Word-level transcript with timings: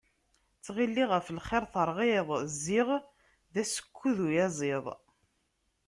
Ttɣilliɣ 0.57 1.09
ɣef 1.17 1.27
lxir 1.37 1.63
terɣiḍ, 1.73 2.29
ziɣ 2.63 2.89
d 3.53 3.55
asekkud 3.61 4.17
uyaziḍ. 4.25 4.85